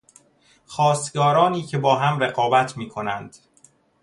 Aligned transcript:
خواستگارانی 0.65 1.61
که 1.63 1.77
با 1.77 1.95
هم 1.95 2.19
رقابت 2.23 2.77
میکنند 2.77 3.37